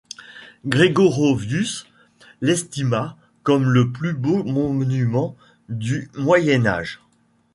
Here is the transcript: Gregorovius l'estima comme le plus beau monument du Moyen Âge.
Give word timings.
Gregorovius 0.65 1.85
l'estima 2.41 3.17
comme 3.43 3.69
le 3.69 3.91
plus 3.91 4.13
beau 4.13 4.43
monument 4.43 5.35
du 5.69 6.09
Moyen 6.15 6.65
Âge. 6.65 7.01